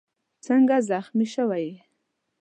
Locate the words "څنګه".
0.45-0.75